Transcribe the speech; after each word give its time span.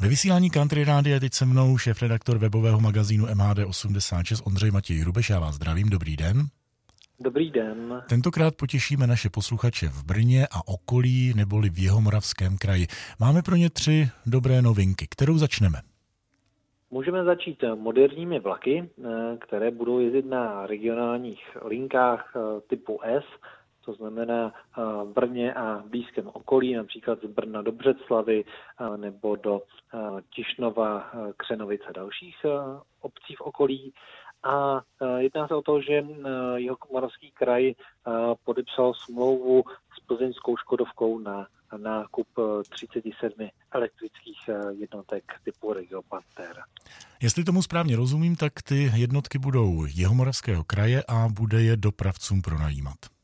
Ve 0.00 0.08
vysílání 0.08 0.50
Country 0.50 0.84
Rádia 0.84 1.14
je 1.14 1.20
teď 1.20 1.32
se 1.32 1.44
mnou 1.44 1.78
šéf-redaktor 1.78 2.38
webového 2.38 2.80
magazínu 2.80 3.26
MHD86 3.26 4.42
Ondřej 4.46 4.70
Matěj 4.70 4.96
Hrubeš. 4.98 5.30
Já 5.30 5.40
vás 5.40 5.54
zdravím, 5.54 5.88
dobrý 5.88 6.16
den. 6.16 6.42
Dobrý 7.20 7.50
den. 7.50 8.02
Tentokrát 8.08 8.54
potěšíme 8.56 9.06
naše 9.06 9.30
posluchače 9.30 9.88
v 9.88 10.04
Brně 10.04 10.46
a 10.46 10.68
okolí 10.68 11.32
neboli 11.36 11.70
v 11.70 11.78
Jihomoravském 11.78 12.58
kraji. 12.58 12.86
Máme 13.20 13.42
pro 13.42 13.56
ně 13.56 13.70
tři 13.70 14.08
dobré 14.26 14.62
novinky. 14.62 15.06
Kterou 15.10 15.38
začneme? 15.38 15.78
Můžeme 16.90 17.24
začít 17.24 17.64
moderními 17.74 18.40
vlaky, 18.40 18.90
eh, 19.04 19.36
které 19.36 19.70
budou 19.70 20.00
jezdit 20.00 20.26
na 20.26 20.66
regionálních 20.66 21.56
linkách 21.64 22.32
eh, 22.36 22.60
typu 22.68 23.00
S, 23.02 23.24
to 23.88 23.94
znamená 23.94 24.52
v 25.04 25.12
Brně 25.14 25.54
a 25.54 25.82
blízkém 25.86 26.28
okolí, 26.28 26.74
například 26.74 27.18
z 27.22 27.26
Brna 27.26 27.62
do 27.62 27.72
Břeclavy 27.72 28.44
nebo 28.96 29.36
do 29.36 29.62
Tišnova, 30.34 31.10
Křenovice 31.36 31.84
a 31.88 31.92
dalších 31.92 32.36
obcí 33.00 33.34
v 33.34 33.40
okolí. 33.40 33.92
A 34.42 34.80
jedná 35.18 35.48
se 35.48 35.54
o 35.54 35.62
to, 35.62 35.80
že 35.80 36.04
jeho 36.56 36.76
Moravský 36.92 37.30
kraj 37.30 37.72
podepsal 38.44 38.94
smlouvu 38.94 39.64
s 39.96 40.06
plzeňskou 40.06 40.56
Škodovkou 40.56 41.18
na 41.18 41.46
nákup 41.76 42.28
37 42.70 43.48
elektrických 43.72 44.50
jednotek 44.78 45.24
typu 45.44 45.72
Regio 45.72 46.02
Panther. 46.02 46.56
Jestli 47.22 47.44
tomu 47.44 47.62
správně 47.62 47.96
rozumím, 47.96 48.36
tak 48.36 48.52
ty 48.62 48.90
jednotky 48.94 49.38
budou 49.38 49.84
Jihomoravského 49.84 50.64
kraje 50.64 51.02
a 51.08 51.28
bude 51.28 51.62
je 51.62 51.76
dopravcům 51.76 52.42
pronajímat. 52.42 53.17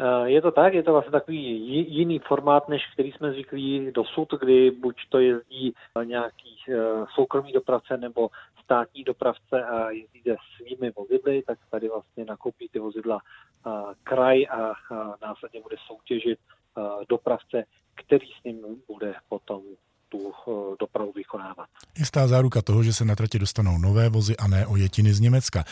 Eh, 0.00 0.30
je 0.30 0.42
to 0.42 0.50
tak, 0.50 0.74
je 0.74 0.82
to 0.82 0.92
vlastně 0.92 1.12
takový 1.12 1.42
jiný 1.96 2.18
formát, 2.18 2.68
než 2.68 2.82
který 2.92 3.12
jsme 3.12 3.32
zvyklí 3.32 3.92
dosud, 3.92 4.28
kdy 4.40 4.70
buď 4.70 4.96
to 5.08 5.18
jezdí 5.18 5.74
nějaký 6.04 6.56
eh, 6.68 6.74
soukromý 7.14 7.52
dopravce 7.52 7.96
nebo 7.96 8.28
státní 8.64 9.04
dopravce 9.04 9.64
a 9.64 9.90
jezdí 9.90 10.22
se 10.22 10.36
svými 10.56 10.90
vozidly, 10.90 11.42
tak 11.42 11.58
tady 11.70 11.88
vlastně 11.88 12.24
nakoupí 12.24 12.68
ty 12.68 12.78
vozidla 12.78 13.18
eh, 13.66 13.70
kraj 14.02 14.46
a 14.50 14.72
následně 15.22 15.60
bude 15.60 15.76
soutěžit 15.86 16.38
dopravce, 17.08 17.64
který 17.94 18.26
s 18.40 18.44
ním 18.44 18.82
bude 18.88 19.14
potom 19.28 19.62
tu 20.08 20.32
eh, 20.32 20.76
dopravu 20.80 21.12
vykonávat. 21.12 21.66
Jistá 21.98 22.26
záruka 22.26 22.62
toho, 22.62 22.82
že 22.82 22.92
se 22.92 23.04
na 23.04 23.16
tratě 23.16 23.38
dostanou 23.38 23.78
nové 23.78 24.08
vozy 24.08 24.36
a 24.36 24.48
ne 24.48 24.66
ojetiny 24.66 25.12
z 25.12 25.20
Německa. 25.20 25.64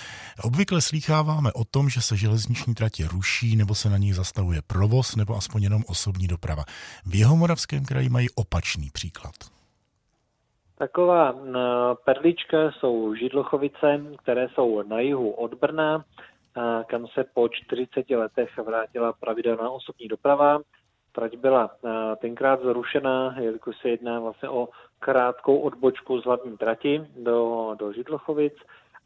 Obvykle 0.45 0.81
slýcháváme 0.81 1.53
o 1.53 1.65
tom, 1.65 1.89
že 1.89 2.01
se 2.01 2.17
železniční 2.17 2.75
tratě 2.75 3.09
ruší 3.13 3.57
nebo 3.57 3.75
se 3.75 3.91
na 3.91 3.99
nich 3.99 4.15
zastavuje 4.15 4.63
provoz 4.67 5.17
nebo 5.17 5.37
aspoň 5.37 5.63
jenom 5.63 5.83
osobní 5.89 6.27
doprava. 6.27 6.65
V 7.07 7.15
jeho 7.15 7.37
moravském 7.37 7.85
kraji 7.85 8.09
mají 8.09 8.27
opačný 8.35 8.91
příklad. 8.93 9.35
Taková 10.79 11.33
eh, 11.33 11.51
perlička 12.05 12.73
jsou 12.73 13.15
Židlochovice, 13.15 14.01
které 14.23 14.49
jsou 14.49 14.83
na 14.83 15.01
jihu 15.01 15.31
od 15.31 15.55
Brna, 15.55 16.05
kam 16.87 17.07
se 17.07 17.25
po 17.35 17.49
40 17.49 18.11
letech 18.11 18.59
vrátila 18.67 19.13
pravidelná 19.13 19.71
osobní 19.71 20.09
doprava. 20.09 20.59
Trať 21.15 21.37
byla 21.37 21.71
eh, 21.71 22.17
tenkrát 22.17 22.61
zrušena, 22.63 23.35
jelikož 23.41 23.77
se 23.77 23.89
jedná 23.89 24.21
vlastně 24.21 24.49
o 24.49 24.69
krátkou 24.99 25.59
odbočku 25.59 26.21
z 26.21 26.25
hlavní 26.25 26.57
trati 26.57 27.07
do, 27.17 27.71
do 27.79 27.93
Židlochovic 27.93 28.55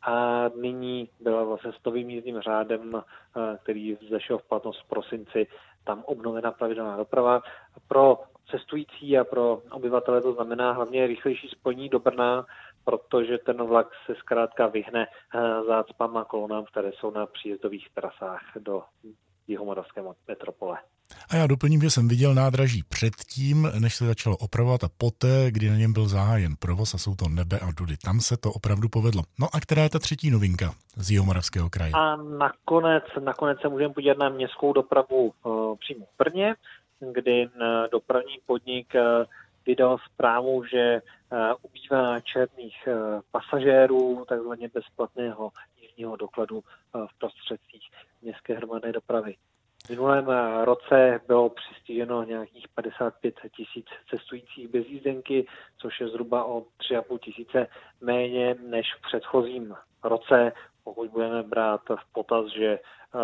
a 0.02 0.44
nyní 0.56 1.08
byla 1.20 1.44
vlastně 1.44 1.72
s 1.72 1.84
novým 1.84 2.10
jízdním 2.10 2.40
řádem, 2.40 2.96
eh, 2.96 3.58
který 3.62 3.98
zešel 4.10 4.38
v 4.38 4.48
platnost 4.48 4.80
v 4.80 4.88
prosinci, 4.88 5.46
tam 5.84 6.02
obnovena 6.04 6.52
pravidelná 6.52 6.96
doprava. 6.96 7.42
Pro 7.88 8.18
cestující 8.50 9.18
a 9.18 9.24
pro 9.24 9.62
obyvatele 9.70 10.20
to 10.20 10.32
znamená 10.32 10.72
hlavně 10.72 11.06
rychlejší 11.06 11.48
spojení 11.48 11.88
do 11.88 11.98
Brna, 11.98 12.46
protože 12.84 13.38
ten 13.38 13.62
vlak 13.62 13.88
se 14.06 14.14
zkrátka 14.14 14.66
vyhne 14.66 15.06
eh, 15.06 15.40
zácpám 15.66 16.16
a 16.16 16.24
kolonám, 16.24 16.64
které 16.64 16.92
jsou 16.92 17.10
na 17.10 17.26
příjezdových 17.26 17.88
trasách 17.94 18.42
do 18.58 18.82
jihomoravské 19.46 20.02
metropole. 20.28 20.78
A 21.30 21.36
já 21.36 21.46
doplním, 21.46 21.80
že 21.82 21.90
jsem 21.90 22.08
viděl 22.08 22.34
nádraží 22.34 22.82
předtím, 22.88 23.68
než 23.78 23.94
se 23.94 24.06
začalo 24.06 24.36
opravovat 24.36 24.84
a 24.84 24.88
poté, 24.98 25.50
kdy 25.50 25.70
na 25.70 25.76
něm 25.76 25.92
byl 25.92 26.08
zahájen 26.08 26.56
provoz 26.58 26.94
a 26.94 26.98
jsou 26.98 27.14
to 27.14 27.28
nebe 27.28 27.58
a 27.58 27.70
dudy. 27.76 27.96
Tam 27.96 28.20
se 28.20 28.36
to 28.36 28.52
opravdu 28.52 28.88
povedlo. 28.88 29.22
No 29.38 29.46
a 29.52 29.60
která 29.60 29.82
je 29.82 29.90
ta 29.90 29.98
třetí 29.98 30.30
novinka 30.30 30.74
z 30.96 31.10
Jihomoravského 31.10 31.70
kraje? 31.70 31.92
A 31.94 32.16
nakonec, 32.16 33.04
nakonec 33.24 33.60
se 33.60 33.68
můžeme 33.68 33.94
podívat 33.94 34.18
na 34.18 34.28
městskou 34.28 34.72
dopravu 34.72 35.32
uh, 35.44 35.76
přímo 35.76 36.04
v 36.04 36.24
Brně, 36.24 36.54
kdy 37.12 37.48
dopravní 37.92 38.36
podnik 38.46 38.94
uh, 38.94 39.24
vydal 39.66 39.98
zprávu, 40.12 40.64
že 40.64 41.00
uh, 41.32 41.38
ubývá 41.62 42.20
černých 42.20 42.88
pasažérů, 43.30 44.24
takzvaně 44.28 44.68
bezplatného 44.74 45.50
jízdního 45.82 46.16
dokladu 46.16 46.60
v 46.94 47.18
prostředcích 47.18 47.67
nějakých 52.28 52.68
55 52.68 53.34
tisíc 53.56 53.86
cestujících 54.10 54.68
bez 54.68 54.86
jízdenky, 54.86 55.46
což 55.78 56.00
je 56.00 56.08
zhruba 56.08 56.44
o 56.44 56.60
3,5 56.60 57.18
tisíce 57.18 57.66
méně 58.00 58.56
než 58.60 58.94
v 58.94 59.00
předchozím 59.02 59.74
roce, 60.04 60.52
pokud 60.84 61.10
budeme 61.10 61.42
brát 61.42 61.80
v 61.88 62.12
potaz, 62.12 62.46
že 62.56 62.78
uh, 62.78 63.20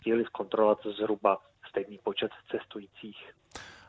stihli 0.00 0.24
zkontrolovat 0.24 0.78
zhruba 0.86 1.38
stejný 1.68 1.98
počet 1.98 2.30
cestujících. 2.50 3.32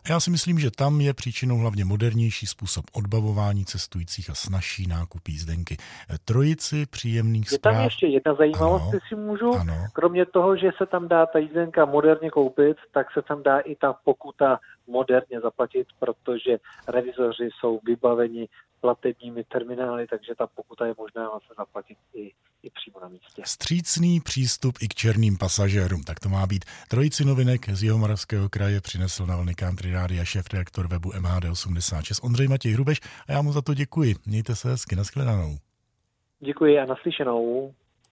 Já 0.09 0.19
si 0.19 0.31
myslím, 0.31 0.59
že 0.59 0.71
tam 0.71 1.01
je 1.01 1.13
příčinou 1.13 1.57
hlavně 1.57 1.85
modernější 1.85 2.45
způsob 2.45 2.85
odbavování 2.93 3.65
cestujících 3.65 4.29
a 4.29 4.35
snažší 4.35 4.87
nákup 4.87 5.27
jízdenky. 5.27 5.77
Trojici 6.25 6.85
příjemných 6.85 7.49
zpráv. 7.49 7.73
Je 7.73 7.77
tam 7.77 7.83
ještě 7.83 8.07
jedna 8.07 8.33
zajímavost, 8.33 8.81
ano, 8.81 8.99
si 9.09 9.15
můžu. 9.15 9.55
Ano. 9.55 9.73
Kromě 9.93 10.25
toho, 10.25 10.57
že 10.57 10.69
se 10.77 10.85
tam 10.85 11.07
dá 11.07 11.25
ta 11.25 11.39
jízdenka 11.39 11.85
moderně 11.85 12.29
koupit, 12.29 12.77
tak 12.93 13.07
se 13.13 13.21
tam 13.21 13.43
dá 13.43 13.59
i 13.59 13.75
ta 13.75 13.93
pokuta 13.93 14.59
moderně 14.87 15.39
zaplatit, 15.39 15.87
protože 15.99 16.57
revizoři 16.87 17.49
jsou 17.59 17.79
vybaveni 17.83 18.47
platebními 18.81 19.43
terminály, 19.43 20.07
takže 20.07 20.35
ta 20.37 20.47
pokuta 20.47 20.85
je 20.85 20.93
možná 20.97 21.29
vlastně 21.29 21.55
zaplatit 21.57 21.97
i, 22.13 22.31
i 22.63 22.69
přímo 22.69 22.99
na 22.99 23.07
místě. 23.07 23.41
Střícný 23.45 24.19
přístup 24.19 24.75
i 24.81 24.87
k 24.87 24.93
černým 24.93 25.37
pasažérům, 25.37 26.03
tak 26.03 26.19
to 26.19 26.29
má 26.29 26.47
být. 26.47 26.65
Trojici 26.89 27.25
novinek 27.25 27.69
z 27.69 27.83
Jihomoravského 27.83 28.49
kraje 28.49 28.81
přinesl 28.81 29.25
na 29.25 29.35
vlny 29.35 29.55
Country 29.55 29.91
Rádia 29.91 30.25
šéf 30.25 30.45
redaktor 30.53 30.87
webu 30.87 31.09
MHD86 31.09 32.25
Ondřej 32.25 32.47
Matěj 32.47 32.73
Hrubeš 32.73 32.99
a 33.27 33.31
já 33.31 33.41
mu 33.41 33.51
za 33.51 33.61
to 33.61 33.73
děkuji. 33.73 34.15
Mějte 34.25 34.55
se 34.55 34.69
hezky, 34.69 34.95
nashledanou. 34.95 35.57
Děkuji 36.39 36.79
a 36.79 36.85
naslyšenou. 36.85 37.73